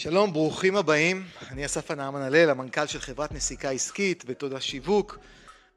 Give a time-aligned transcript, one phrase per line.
[0.00, 1.24] שלום, ברוכים הבאים.
[1.50, 5.18] אני אסף הנעמן הלל, המנכ"ל של חברת נסיקה עסקית בתודה שיווק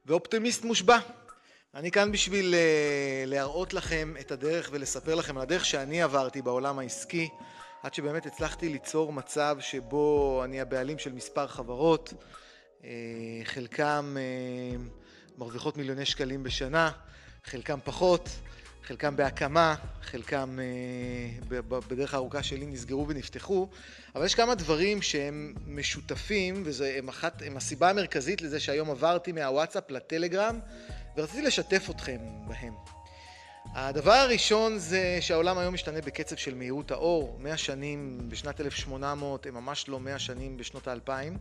[0.06, 0.98] ואופטימיסט מושבע.
[1.76, 6.80] אני כאן בשביל uh, להראות לכם את הדרך ולספר לכם על הדרך שאני עברתי בעולם
[6.80, 7.30] העסקי
[7.84, 12.84] עד שבאמת הצלחתי ליצור מצב שבו אני הבעלים של מספר חברות, uh,
[13.44, 16.92] חלקם uh, מרוויחות מיליוני שקלים בשנה,
[17.44, 18.30] חלקם פחות,
[18.84, 23.68] חלקם בהקמה, חלקם אה, בדרך הארוכה שלי נסגרו ונפתחו,
[24.16, 26.64] אבל יש כמה דברים שהם משותפים,
[27.40, 30.60] והם הסיבה המרכזית לזה שהיום עברתי מהוואטסאפ לטלגרם,
[31.18, 32.74] ורציתי לשתף אתכם בהם.
[33.66, 39.54] הדבר הראשון זה שהעולם היום משתנה בקצב של מהירות האור, 100 שנים בשנת 1800 הם
[39.54, 41.38] ממש לא 100 שנים בשנות האלפיים.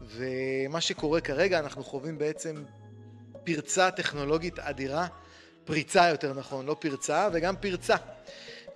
[0.00, 2.64] ומה שקורה כרגע אנחנו חווים בעצם
[3.44, 5.06] פרצה טכנולוגית אדירה
[5.66, 7.96] פריצה יותר נכון, לא פרצה, וגם פרצה.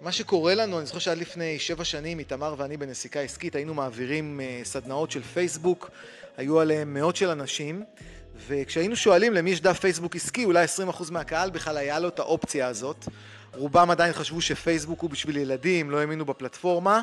[0.01, 4.41] מה שקורה לנו, אני זוכר שעד לפני שבע שנים, איתמר ואני בנסיקה עסקית היינו מעבירים
[4.41, 5.91] אה, סדנאות של פייסבוק,
[6.37, 7.85] היו עליהם מאות של אנשים,
[8.49, 12.67] וכשהיינו שואלים למי יש דף פייסבוק עסקי, אולי 20% מהקהל בכלל היה לו את האופציה
[12.67, 13.09] הזאת.
[13.55, 17.01] רובם עדיין חשבו שפייסבוק הוא בשביל ילדים, לא האמינו בפלטפורמה,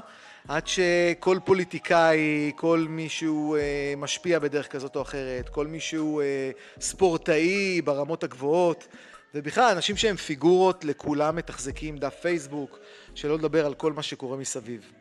[0.48, 7.82] עד שכל פוליטיקאי, כל מישהו אה, משפיע בדרך כזאת או אחרת, כל מישהו אה, ספורטאי
[7.82, 8.88] ברמות הגבוהות,
[9.36, 12.80] ובכלל, אנשים שהם פיגורות, לכולם מתחזקים דף פייסבוק,
[13.16, 14.92] שלא לדבר על כל מה שקורה מסביב.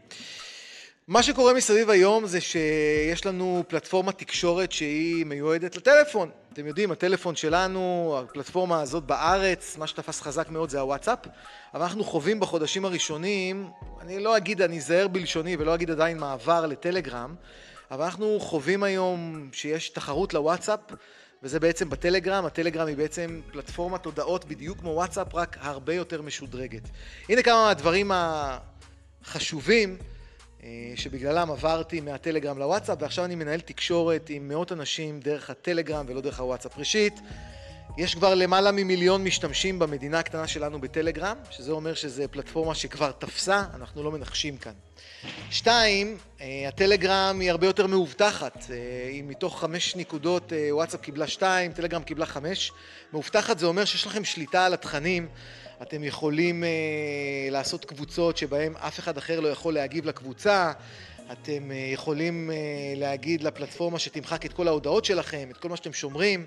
[1.08, 6.30] מה שקורה מסביב היום זה שיש לנו פלטפורמת תקשורת שהיא מיועדת לטלפון.
[6.52, 11.18] אתם יודעים, הטלפון שלנו, הפלטפורמה הזאת בארץ, מה שתפס חזק מאוד זה הוואטסאפ,
[11.74, 13.68] אבל אנחנו חווים בחודשים הראשונים,
[14.00, 17.34] אני לא אגיד, אני אזהר בלשוני ולא אגיד עדיין מעבר לטלגרם,
[17.90, 20.80] אבל אנחנו חווים היום שיש תחרות לוואטסאפ
[21.42, 26.82] וזה בעצם בטלגרם, הטלגרם היא בעצם פלטפורמת הודעות בדיוק כמו וואטסאפ, רק הרבה יותר משודרגת.
[27.28, 29.96] הנה כמה מהדברים החשובים
[30.62, 36.20] אה, שבגללם עברתי מהטלגרם לוואטסאפ, ועכשיו אני מנהל תקשורת עם מאות אנשים דרך הטלגרם ולא
[36.20, 36.78] דרך הוואטסאפ.
[36.78, 37.20] ראשית,
[37.96, 43.64] יש כבר למעלה ממיליון משתמשים במדינה הקטנה שלנו בטלגרם, שזה אומר שזו פלטפורמה שכבר תפסה,
[43.74, 44.72] אנחנו לא מנחשים כאן.
[45.50, 51.26] שתיים, אה, הטלגרם היא הרבה יותר מאובטחת, אה, היא מתוך חמש נקודות, אה, וואטסאפ קיבלה
[51.26, 52.72] שתיים, טלגרם קיבלה חמש.
[53.12, 55.28] מאובטחת זה אומר שיש לכם שליטה על התכנים,
[55.82, 56.64] אתם יכולים
[57.50, 60.72] לעשות קבוצות שבהן אף אחד אחר לא יכול להגיב לקבוצה,
[61.32, 62.50] אתם יכולים
[62.96, 66.44] להגיד לפלטפורמה שתמחק את כל ההודעות שלכם, את כל מה שאתם שומרים.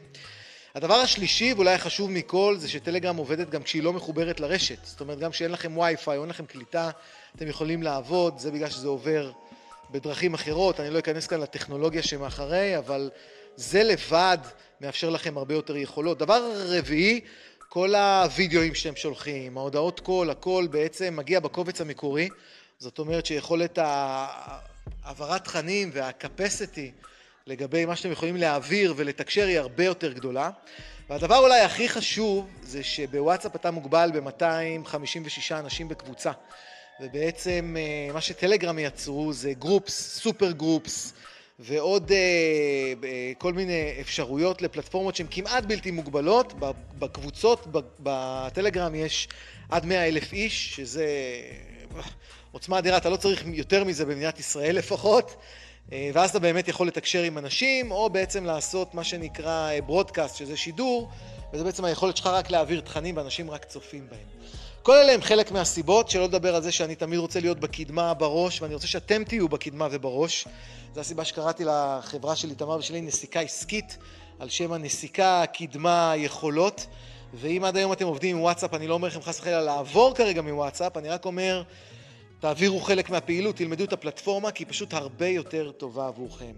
[0.75, 4.85] הדבר השלישי ואולי החשוב מכל זה שטלגרם עובדת גם כשהיא לא מחוברת לרשת.
[4.85, 6.89] זאת אומרת גם כשאין לכם וי-פיי או אין לכם קליטה
[7.35, 8.39] אתם יכולים לעבוד.
[8.39, 9.31] זה בגלל שזה עובר
[9.91, 10.79] בדרכים אחרות.
[10.79, 13.09] אני לא אכנס כאן לטכנולוגיה שמאחרי אבל
[13.55, 14.37] זה לבד
[14.81, 16.17] מאפשר לכם הרבה יותר יכולות.
[16.17, 17.21] דבר רביעי
[17.69, 22.29] כל הווידאוים שאתם שולחים ההודעות קול הכל בעצם מגיע בקובץ המקורי.
[22.79, 23.79] זאת אומרת שיכולת
[25.03, 26.91] העברת תכנים והקפסיטי
[27.49, 30.49] לגבי מה שאתם יכולים להעביר ולתקשר היא הרבה יותר גדולה.
[31.09, 36.31] והדבר אולי הכי חשוב זה שבוואטסאפ אתה מוגבל ב-256 אנשים בקבוצה.
[37.01, 41.13] ובעצם אה, מה שטלגרם יצרו זה גרופס, סופר גרופס
[41.59, 42.17] ועוד אה,
[43.03, 46.53] אה, כל מיני אפשרויות לפלטפורמות שהן כמעט בלתי מוגבלות.
[46.99, 47.67] בקבוצות,
[47.99, 49.27] בטלגרם יש
[49.69, 51.07] עד 100 אלף איש, שזה
[52.51, 55.35] עוצמה אדירה, אתה לא צריך יותר מזה במדינת ישראל לפחות.
[55.93, 60.57] אה, ואז אתה באמת יכול לתקשר עם אנשים, או בעצם לעשות מה שנקרא ברודקאסט, שזה
[60.57, 61.09] שידור,
[61.53, 64.39] וזה בעצם היכולת שלך רק להעביר תכנים ואנשים רק צופים בהם.
[64.83, 68.61] כל אלה הם חלק מהסיבות, שלא לדבר על זה שאני תמיד רוצה להיות בקדמה, בראש,
[68.61, 70.47] ואני רוצה שאתם תהיו בקדמה ובראש.
[70.95, 73.97] זו הסיבה שקראתי לחברה שלי, תמר ושלי, נסיקה עסקית,
[74.39, 76.85] על שם הנסיקה, קדמה, יכולות.
[77.33, 80.41] ואם עד היום אתם עובדים עם וואטסאפ, אני לא אומר לכם חס וחלילה לעבור כרגע
[80.41, 81.63] מוואטסאפ, אני רק אומר...
[82.39, 86.53] תעבירו חלק מהפעילות, תלמדו את הפלטפורמה, כי היא פשוט הרבה יותר טובה עבורכם.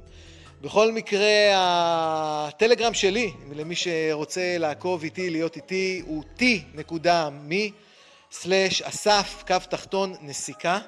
[0.62, 7.56] בכל מקרה, הטלגרם שלי, למי שרוצה לעקוב איתי, להיות איתי, הוא t.me
[8.32, 10.80] סלש אסף, קו תחתון, נסיקה.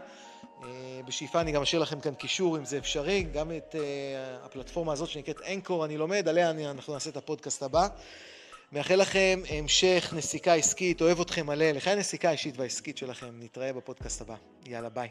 [0.63, 0.69] אה,
[1.05, 3.81] בשאיפה אני גם אשאיר לכם כאן קישור אם זה אפשרי, גם את אה,
[4.45, 7.87] הפלטפורמה הזאת שנקראת אנקור אני לומד, עליה אנחנו נעשה את הפודקאסט הבא.
[8.71, 13.31] מאחל לכם המשך נסיקה עסקית, אוהב אתכם מלא, לחיי הנסיקה האישית והעסקית שלכם.
[13.39, 14.52] נתראה בפודקאסט הבא.
[14.66, 15.08] יאללה, ביי.